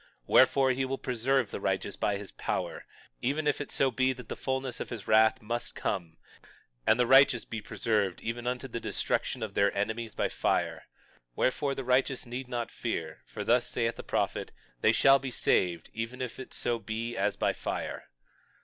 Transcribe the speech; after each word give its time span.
22:17 0.23 0.23
Wherefore, 0.29 0.71
he 0.71 0.83
will 0.85 0.97
preserve 0.97 1.51
the 1.51 1.59
righteous 1.59 1.95
by 1.95 2.17
his 2.17 2.31
power, 2.31 2.87
even 3.21 3.45
if 3.45 3.61
it 3.61 3.69
so 3.71 3.91
be 3.91 4.13
that 4.13 4.29
the 4.29 4.35
fulness 4.35 4.79
of 4.79 4.89
his 4.89 5.07
wrath 5.07 5.43
must 5.43 5.75
come, 5.75 6.17
and 6.87 6.99
the 6.99 7.05
righteous 7.05 7.45
be 7.45 7.61
preserved, 7.61 8.19
even 8.19 8.47
unto 8.47 8.67
the 8.67 8.79
destruction 8.79 9.43
of 9.43 9.53
their 9.53 9.71
enemies 9.77 10.15
by 10.15 10.27
fire. 10.27 10.87
Wherefore, 11.35 11.75
the 11.75 11.83
righteous 11.83 12.25
need 12.25 12.47
not 12.47 12.71
fear; 12.71 13.21
for 13.27 13.43
thus 13.43 13.67
saith 13.67 13.95
the 13.95 14.01
prophet, 14.01 14.51
they 14.81 14.91
shall 14.91 15.19
be 15.19 15.29
saved, 15.29 15.91
even 15.93 16.19
if 16.19 16.39
it 16.39 16.51
so 16.51 16.79
be 16.79 17.15
as 17.15 17.35
by 17.35 17.53
fire. 17.53 18.05